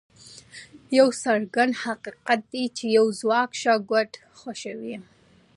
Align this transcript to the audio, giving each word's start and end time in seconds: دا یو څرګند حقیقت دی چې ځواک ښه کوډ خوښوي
دا 0.89 0.93
یو 0.99 1.07
څرګند 1.23 1.73
حقیقت 1.83 2.39
دی 2.51 2.63
چې 2.77 2.85
ځواک 3.19 3.49
ښه 3.61 3.73
کوډ 3.89 4.11
خوښوي 4.37 4.95